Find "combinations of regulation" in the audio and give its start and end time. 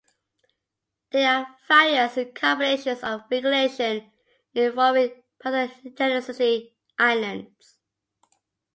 2.33-4.11